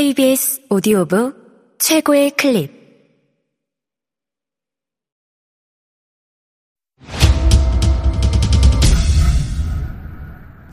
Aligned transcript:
KBS 0.00 0.62
오디오북 0.70 1.76
최고의 1.78 2.30
클립. 2.30 2.72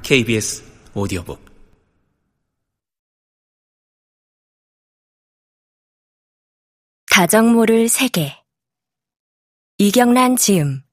KBS 0.02 0.64
오디오북. 0.94 1.44
다정모를 7.12 7.90
세계. 7.90 8.32
이경란 9.78 10.38
지음. 10.38 10.84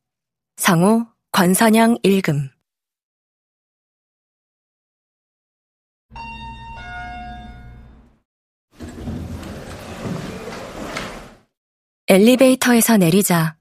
성우 0.57 1.07
권선영 1.31 1.99
읽음 2.03 2.54
엘리베이터에서 12.15 12.97
내리자 12.97 13.57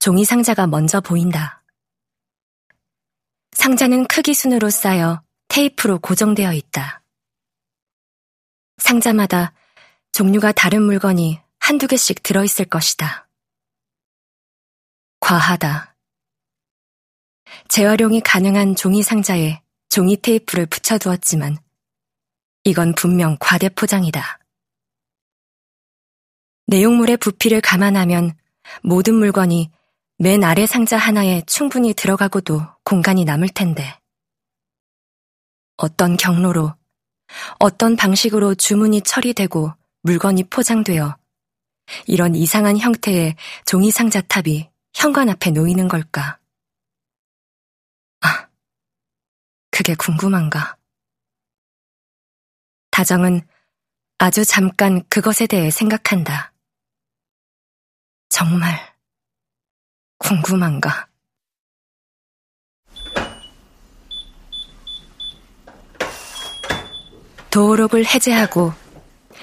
종이 0.00 0.24
상자가 0.24 0.66
먼저 0.66 1.00
보인다. 1.00 1.62
상자는 3.52 4.08
크기 4.08 4.34
순으로 4.34 4.70
쌓여 4.70 5.22
테이프로 5.46 6.00
고정되어 6.00 6.52
있다. 6.52 7.04
상자마다 8.78 9.52
종류가 10.10 10.50
다른 10.50 10.82
물건이 10.82 11.38
한두 11.60 11.86
개씩 11.86 12.24
들어있을 12.24 12.64
것이다. 12.64 13.28
과하다. 15.20 15.94
재활용이 17.68 18.20
가능한 18.22 18.74
종이 18.74 19.04
상자에 19.04 19.62
종이 19.88 20.16
테이프를 20.16 20.66
붙여두었지만 20.66 21.56
이건 22.64 22.96
분명 22.96 23.36
과대 23.38 23.68
포장이다. 23.68 24.41
내용물의 26.72 27.18
부피를 27.18 27.60
감안하면 27.60 28.32
모든 28.82 29.16
물건이 29.16 29.70
맨 30.16 30.42
아래 30.42 30.66
상자 30.66 30.96
하나에 30.96 31.42
충분히 31.46 31.92
들어가고도 31.92 32.62
공간이 32.82 33.26
남을 33.26 33.50
텐데. 33.50 33.98
어떤 35.76 36.16
경로로, 36.16 36.74
어떤 37.58 37.94
방식으로 37.94 38.54
주문이 38.54 39.02
처리되고 39.02 39.70
물건이 40.02 40.44
포장되어 40.44 41.18
이런 42.06 42.34
이상한 42.34 42.78
형태의 42.78 43.36
종이 43.66 43.90
상자 43.90 44.22
탑이 44.22 44.70
현관 44.94 45.28
앞에 45.28 45.50
놓이는 45.50 45.88
걸까? 45.88 46.38
아, 48.22 48.48
그게 49.70 49.94
궁금한가? 49.94 50.78
다정은 52.90 53.42
아주 54.16 54.46
잠깐 54.46 55.02
그것에 55.10 55.46
대해 55.46 55.70
생각한다. 55.70 56.51
정말 58.32 58.80
궁금한가? 60.16 61.06
도어록을 67.50 68.06
해제하고 68.06 68.72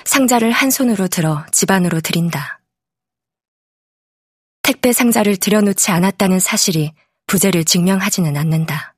상자를 0.05 0.51
한 0.51 0.71
손으로 0.71 1.07
들어 1.07 1.45
집 1.51 1.69
안으로 1.69 2.01
들인다. 2.01 2.61
택배 4.63 4.91
상자를 4.91 5.37
들여놓지 5.37 5.91
않았다는 5.91 6.39
사실이 6.39 6.91
부재를 7.27 7.65
증명하지는 7.65 8.35
않는다. 8.35 8.95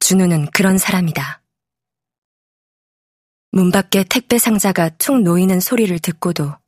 준우는 0.00 0.46
그런 0.52 0.78
사람이다. 0.78 1.42
문 3.50 3.70
밖에 3.70 4.04
택배 4.04 4.38
상자가 4.38 4.88
툭 4.88 5.20
놓이는 5.20 5.60
소리를 5.60 5.98
듣고도 5.98 6.61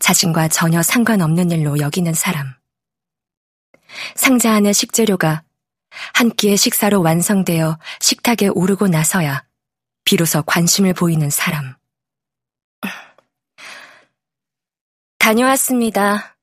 자신과 0.00 0.48
전혀 0.48 0.82
상관없는 0.82 1.50
일로 1.50 1.78
여기는 1.78 2.12
사람. 2.14 2.54
상자 4.14 4.52
안의 4.52 4.74
식재료가 4.74 5.42
한 6.14 6.30
끼의 6.30 6.56
식사로 6.56 7.02
완성되어 7.02 7.78
식탁에 8.00 8.48
오르고 8.48 8.88
나서야 8.88 9.44
비로소 10.04 10.42
관심을 10.42 10.94
보이는 10.94 11.30
사람. 11.30 11.76
다녀왔습니다. 15.18 16.38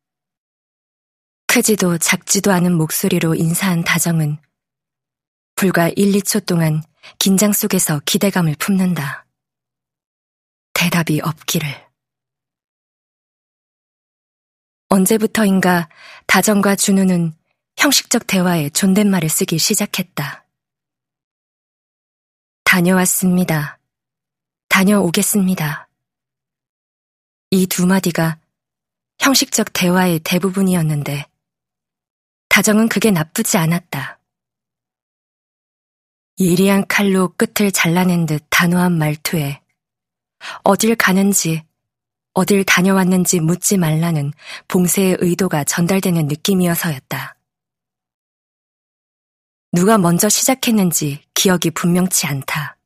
크지도 1.48 1.98
작지도 1.98 2.52
않은 2.52 2.74
목소리로 2.74 3.36
인사한 3.36 3.84
다정은 3.84 4.38
불과 5.56 5.90
1, 5.90 6.12
2초 6.12 6.46
동안 6.46 6.84
긴장 7.18 7.54
속에서 7.54 8.02
기대감을 8.06 8.56
품는다. 8.60 9.26
대답이 10.74 11.22
없기를. 11.22 11.85
언제부터인가 14.96 15.90
다정과 16.26 16.78
준우는 16.78 17.34
형식적 17.78 18.28
대화에 18.28 18.70
존댓말을 18.70 19.28
쓰기 19.28 19.58
시작했다. 19.58 20.46
다녀왔습니다. 22.64 23.78
다녀오겠습니다. 24.70 25.90
이 27.52 27.68
두 27.68 27.86
마디가 27.86 28.40
형식적 29.20 29.74
대화의 29.74 30.20
대부분이었는데, 30.20 31.26
다정은 32.48 32.88
그게 32.88 33.12
나쁘지 33.12 33.58
않았다. 33.58 34.20
예리한 36.40 36.88
칼로 36.88 37.34
끝을 37.36 37.72
잘라낸 37.72 38.26
듯 38.26 38.46
단호한 38.50 38.98
말투에 38.98 39.62
어딜 40.64 40.96
가는지 40.96 41.66
어딜 42.36 42.66
다녀왔는지 42.66 43.40
묻지 43.40 43.78
말라는 43.78 44.34
봉쇄의 44.68 45.16
의도가 45.22 45.64
전달되는 45.64 46.28
느낌이어서였다. 46.28 47.38
누가 49.72 49.98
먼저 49.98 50.28
시작했는지 50.28 51.24
기억이 51.34 51.72
분명치 51.72 52.28
않다. 52.28 52.78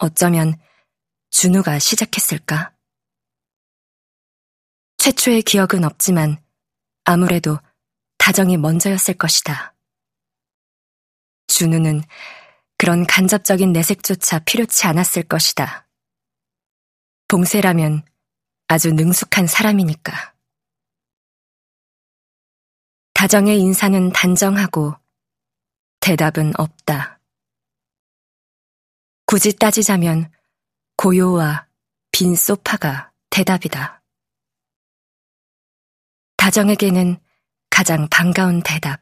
어쩌면 0.00 0.58
준우가 1.30 1.78
시작했을까? 1.78 2.72
최초의 4.98 5.42
기억은 5.42 5.84
없지만 5.84 6.42
아무래도 7.04 7.60
다정이 8.18 8.56
먼저였을 8.56 9.14
것이다. 9.14 9.76
준우는 11.46 12.02
그런 12.76 13.06
간접적인 13.06 13.72
내색조차 13.72 14.40
필요치 14.40 14.88
않았을 14.88 15.22
것이다. 15.22 15.86
봉쇄라면 17.30 18.02
아주 18.66 18.92
능숙한 18.92 19.46
사람이니까. 19.46 20.34
다정의 23.14 23.60
인사는 23.60 24.10
단정하고 24.10 24.96
대답은 26.00 26.52
없다. 26.58 27.20
굳이 29.26 29.54
따지자면 29.56 30.32
고요와 30.96 31.68
빈 32.10 32.34
소파가 32.34 33.12
대답이다. 33.30 34.02
다정에게는 36.36 37.16
가장 37.70 38.08
반가운 38.08 38.60
대답. 38.64 39.00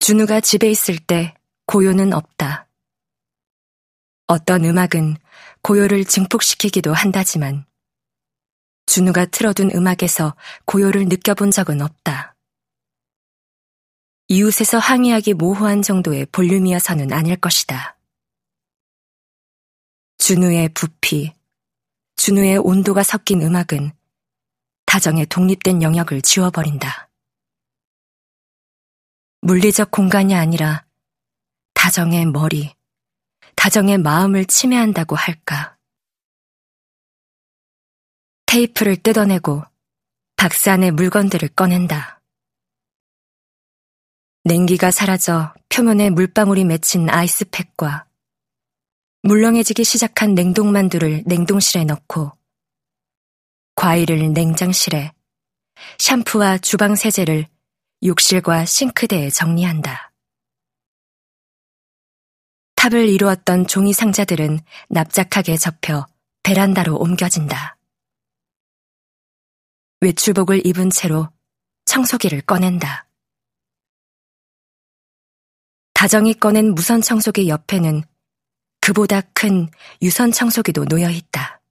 준우가 0.00 0.40
집에 0.40 0.68
있을 0.68 0.98
때 0.98 1.36
고요는 1.66 2.12
없다. 2.12 2.71
어떤 4.32 4.64
음악은 4.64 5.18
고요를 5.60 6.06
증폭시키기도 6.06 6.94
한다지만 6.94 7.66
준우가 8.86 9.26
틀어둔 9.26 9.70
음악에서 9.74 10.34
고요를 10.64 11.04
느껴본 11.04 11.50
적은 11.50 11.82
없다. 11.82 12.34
이웃에서 14.28 14.78
항의하기 14.78 15.34
모호한 15.34 15.82
정도의 15.82 16.26
볼륨이어서는 16.32 17.12
아닐 17.12 17.36
것이다. 17.36 17.98
준우의 20.16 20.70
부피, 20.70 21.34
준우의 22.16 22.56
온도가 22.56 23.02
섞인 23.02 23.42
음악은 23.42 23.92
다정의 24.86 25.26
독립된 25.26 25.82
영역을 25.82 26.22
지워버린다. 26.22 27.10
물리적 29.42 29.90
공간이 29.90 30.34
아니라 30.34 30.86
다정의 31.74 32.24
머리, 32.24 32.74
다정의 33.62 33.96
마음을 33.96 34.44
침해한다고 34.44 35.14
할까. 35.14 35.76
테이프를 38.46 38.96
뜯어내고 38.96 39.62
박스 40.34 40.68
안의 40.68 40.90
물건들을 40.90 41.50
꺼낸다. 41.50 42.20
냉기가 44.42 44.90
사라져 44.90 45.54
표면에 45.68 46.10
물방울이 46.10 46.64
맺힌 46.64 47.08
아이스팩과 47.08 48.08
물렁해지기 49.22 49.84
시작한 49.84 50.34
냉동만두를 50.34 51.22
냉동실에 51.24 51.84
넣고 51.84 52.32
과일을 53.76 54.32
냉장실에 54.32 55.12
샴푸와 56.00 56.58
주방 56.58 56.96
세제를 56.96 57.46
욕실과 58.02 58.64
싱크대에 58.64 59.30
정리한다. 59.30 60.11
탑을 62.82 63.08
이루었던 63.08 63.68
종이 63.68 63.92
상자들은 63.92 64.58
납작하게 64.88 65.56
접혀 65.56 66.04
베란다로 66.42 66.96
옮겨진다. 66.96 67.78
외출복을 70.00 70.66
입은 70.66 70.90
채로 70.90 71.28
청소기를 71.84 72.40
꺼낸다. 72.40 73.06
다정이 75.94 76.34
꺼낸 76.34 76.74
무선 76.74 77.02
청소기 77.02 77.48
옆에는 77.48 78.02
그보다 78.80 79.20
큰 79.32 79.68
유선 80.02 80.32
청소기도 80.32 80.84
놓여 80.86 81.08
있다. 81.08 81.62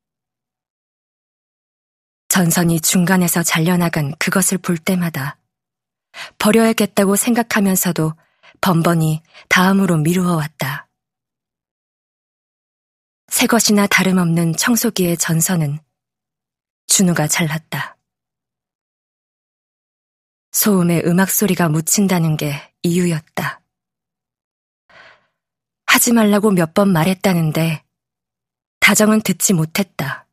전선이 2.29 2.79
중간에서 2.79 3.43
잘려나간 3.43 4.15
그것을 4.17 4.59
볼 4.59 4.77
때마다 4.77 5.37
버려야겠다고 6.37 7.17
생각하면서도 7.17 8.13
번번이 8.61 9.21
다음으로 9.49 9.97
미루어 9.97 10.37
왔다. 10.37 10.87
새 13.31 13.47
것이나 13.47 13.87
다름없는 13.87 14.57
청소기의 14.57 15.15
전선은 15.17 15.79
준우가 16.87 17.27
잘랐다. 17.27 17.97
소음에 20.51 21.01
음악 21.05 21.31
소리가 21.31 21.69
묻힌다는 21.69 22.35
게 22.37 22.53
이유였다. 22.83 23.61
하지 25.87 26.11
말라고 26.11 26.51
몇 26.51 26.73
번 26.73 26.91
말했다는데 26.91 27.83
다정은 28.81 29.21
듣지 29.21 29.53
못했다. 29.53 30.27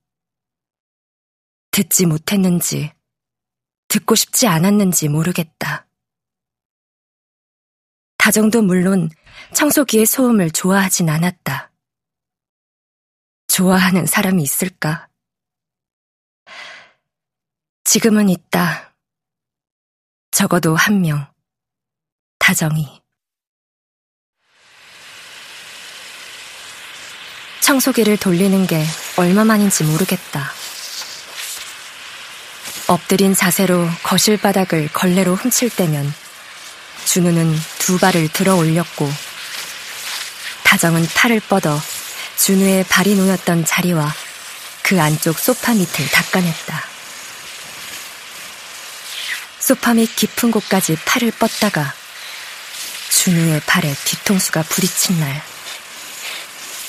듣지 1.71 2.05
못했는지 2.05 2.93
듣고 3.87 4.17
싶지 4.17 4.49
않았는지 4.49 5.09
모르겠다. 5.09 5.87
다정도 8.17 8.61
물론 8.61 9.09
청소기의 9.55 10.05
소음을 10.05 10.50
좋아하진 10.50 11.09
않았다. 11.09 11.68
좋아하는 13.58 14.06
사람이 14.06 14.40
있을까? 14.40 15.08
지금은 17.82 18.28
있다. 18.28 18.94
적어도 20.31 20.76
한 20.76 21.00
명. 21.00 21.26
다정이. 22.38 23.02
청소기를 27.58 28.19
돌리는 28.19 28.64
게 28.69 28.84
얼마만인지 29.16 29.82
모르겠다. 29.82 30.52
엎드린 32.87 33.34
자세로 33.34 33.88
거실 34.04 34.40
바닥을 34.40 34.87
걸레로 34.93 35.34
훔칠 35.34 35.69
때면 35.75 36.06
준우는 37.06 37.56
두 37.81 37.99
발을 37.99 38.28
들어 38.28 38.54
올렸고 38.54 39.11
다정은 40.62 41.04
팔을 41.16 41.40
뻗어 41.40 41.76
준우의 42.38 42.85
발이 42.85 43.17
놓였던 43.17 43.64
자리와 43.64 44.14
그 44.82 45.00
안쪽 45.00 45.38
소파 45.38 45.75
밑을 45.75 46.08
닦아냈다. 46.08 46.85
소파 49.61 49.93
밑 49.93 50.14
깊은 50.17 50.50
곳까지 50.50 50.96
팔을 51.05 51.32
뻗다가 51.32 51.93
준우의 53.11 53.61
발에 53.67 53.94
뒤통수가 54.05 54.62
부딪힌 54.62 55.20
날 55.20 55.43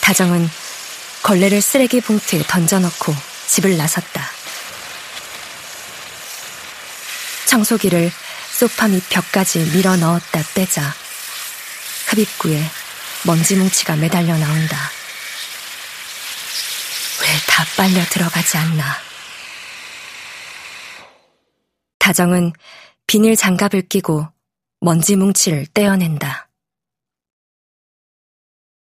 다정은 0.01 0.49
걸레를 1.23 1.61
쓰레기 1.61 1.99
봉투에 1.99 2.43
던져넣고 2.47 3.13
집을 3.47 3.75
나섰다. 3.75 4.31
청소기를 7.47 8.11
소파 8.51 8.87
밑 8.87 9.09
벽까지 9.09 9.71
밀어 9.73 9.97
넣었다 9.97 10.43
빼자 10.53 10.93
흡입구에 12.07 12.63
먼지 13.23 13.55
뭉치가 13.55 13.95
매달려 13.95 14.37
나온다. 14.37 14.98
왜다 17.29 17.63
빨려 17.77 18.03
들어가지 18.05 18.57
않나. 18.57 18.83
다정은 21.99 22.53
비닐 23.05 23.35
장갑을 23.35 23.87
끼고 23.87 24.27
먼지 24.79 25.15
뭉치를 25.15 25.67
떼어낸다. 25.67 26.49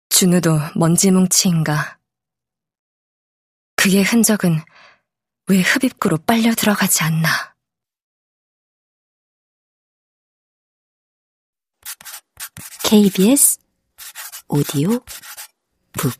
준우도 0.09 0.59
먼지 0.75 1.09
뭉치인가. 1.11 1.97
그의 3.77 4.03
흔적은 4.03 4.61
왜 5.47 5.61
흡입구로 5.61 6.17
빨려 6.19 6.53
들어가지 6.53 7.03
않나. 7.03 7.55
KBS 12.83 13.59
오디오 14.49 14.99
북 15.93 16.13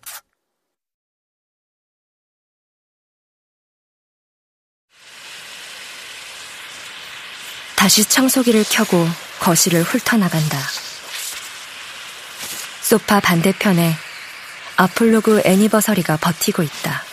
다시 7.83 8.05
청소기를 8.05 8.63
켜고 8.69 9.05
거실을 9.41 9.83
훑어나간다. 9.83 10.57
소파 12.81 13.19
반대편에 13.19 13.93
아폴로그 14.77 15.41
애니버서리가 15.43 16.15
버티고 16.15 16.63
있다. 16.63 17.03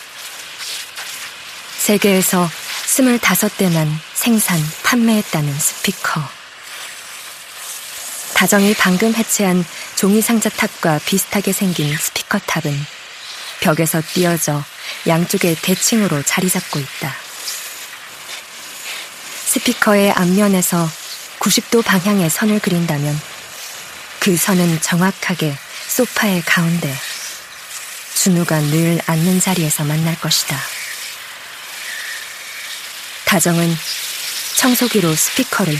세계에서 1.76 2.48
25대만 2.86 3.88
생산, 4.14 4.60
판매했다는 4.84 5.58
스피커. 5.58 6.22
다정이 8.34 8.74
방금 8.74 9.12
해체한 9.12 9.64
종이 9.96 10.22
상자 10.22 10.48
탑과 10.50 11.00
비슷하게 11.04 11.52
생긴 11.52 11.96
스피커 11.96 12.38
탑은 12.46 12.72
벽에서 13.58 14.00
띄어져 14.14 14.62
양쪽에 15.08 15.56
대칭으로 15.60 16.22
자리 16.22 16.48
잡고 16.48 16.78
있다. 16.78 17.29
스피커의 19.50 20.12
앞면에서 20.12 20.88
90도 21.40 21.84
방향의 21.84 22.30
선을 22.30 22.60
그린다면 22.60 23.20
그 24.20 24.36
선은 24.36 24.80
정확하게 24.80 25.58
소파의 25.88 26.42
가운데 26.42 26.96
준우가 28.14 28.60
늘 28.60 29.00
앉는 29.06 29.40
자리에서 29.40 29.82
만날 29.82 30.14
것이다. 30.20 30.56
다정은 33.24 33.76
청소기로 34.54 35.16
스피커를 35.16 35.76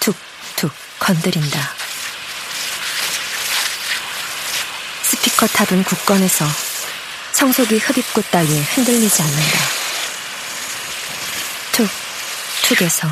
툭툭 0.00 0.72
건드린다. 0.98 1.74
스피커 5.02 5.46
탑은 5.46 5.84
굳건해서 5.84 6.46
청소기 7.34 7.76
흡입구 7.76 8.22
따위에 8.22 8.62
흔들리지 8.62 9.20
않는다. 9.20 9.58
툭, 11.72 12.09
툭에서 12.70 13.08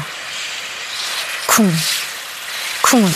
쿵, 1.48 1.76
쿵으로. 2.82 3.12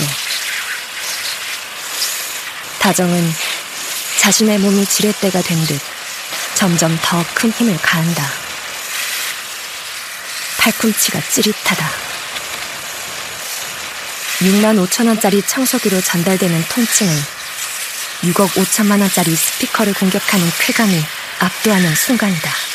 다정은 2.80 3.32
자신의 4.18 4.58
몸이 4.58 4.84
지렛대가 4.86 5.40
된 5.40 5.64
듯 5.66 5.80
점점 6.54 6.98
더 7.00 7.24
큰 7.34 7.50
힘을 7.52 7.76
가한다. 7.80 8.28
팔꿈치가 10.58 11.20
찌릿하다. 11.28 11.90
6만 14.40 14.84
5천 14.88 15.06
원짜리 15.06 15.40
청소기로 15.42 16.00
전달되는 16.00 16.64
통증을 16.68 17.22
6억 18.24 18.48
5천만 18.54 19.00
원짜리 19.00 19.36
스피커를 19.36 19.94
공격하는 19.94 20.50
쾌감이 20.58 21.04
압도하는 21.38 21.94
순간이다. 21.94 22.71